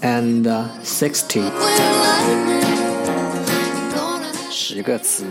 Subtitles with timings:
[0.00, 0.46] and
[0.84, 1.42] sixty，
[4.50, 5.24] 十个词。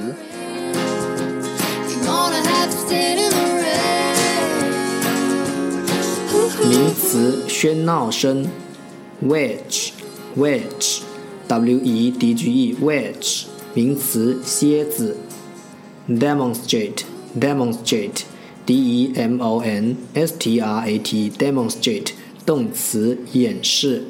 [6.69, 8.47] 名词喧闹声，
[9.23, 13.43] wedge，wedge，w e d g e，wedge，
[13.73, 15.17] 名词蝎子。
[16.09, 22.11] demonstrate，demonstrate，d e m o n s t r a t，demonstrate。
[22.48, 24.04] 动词演示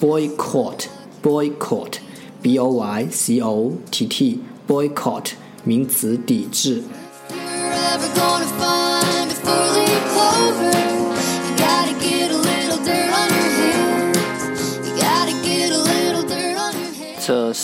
[0.00, 5.32] ，boycott，boycott，b o y c o t t，boycott，
[5.64, 6.82] 名词抵制。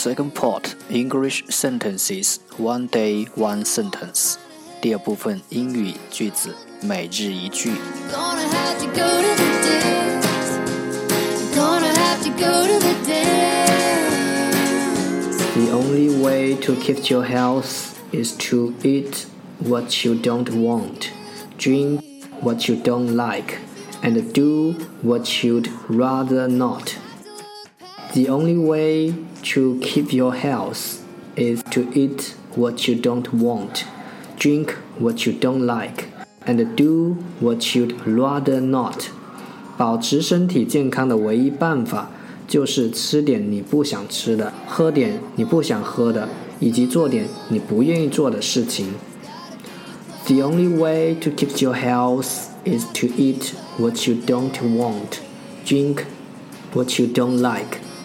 [0.00, 4.36] second part English sentences one day one sentence。
[4.80, 7.70] 第二部分英语句子每日一句。
[15.54, 19.26] The only way to keep your health is to eat
[19.58, 21.10] what you don't want,
[21.58, 22.00] drink
[22.42, 23.58] what you don't like,
[24.02, 26.96] and do what you'd rather not.
[28.14, 29.14] The only way
[29.52, 31.00] to keep your health
[31.36, 33.84] is to eat what you don't want,
[34.38, 36.06] drink what you don't like,
[36.46, 39.10] and do what you'd rather not.
[39.76, 42.10] 保持身体健康的唯一办法
[42.48, 46.26] 就是吃点你不想吃的，喝点你不想喝的，
[46.58, 48.94] 以及做点你不愿意做的事情。
[50.26, 55.18] The only way to keep your health is to eat what you don't want,
[55.66, 56.04] drink
[56.72, 57.80] what you don't like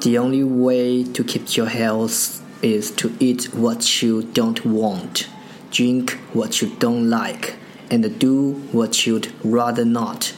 [0.00, 5.28] The only way to keep your health is to eat what you don't want,
[5.70, 7.56] drink what you don't like,
[7.90, 10.34] and do what you'd rather not.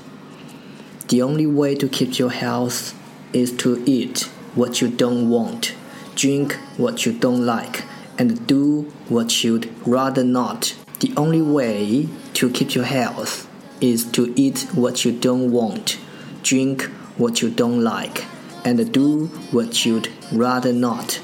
[1.09, 2.95] The only way to keep your health
[3.33, 5.75] is to eat what you don't want,
[6.16, 7.84] drink what you don't like,
[8.18, 10.74] and do what you'd rather not.
[11.00, 13.46] The only way to keep your health
[13.80, 15.98] is to eat what you don't want,
[16.42, 18.24] drink what you don't like
[18.64, 21.20] and do what you'd rather not。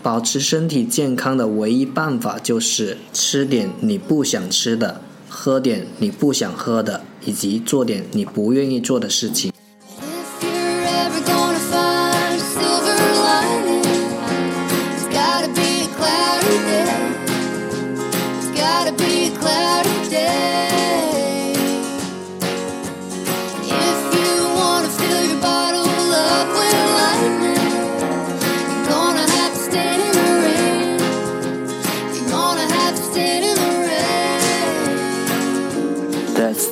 [0.00, 9.52] 保持身体健康的唯一办法就是吃点你不想吃的，喝点你不想喝的，以及做点你不愿意做的事情。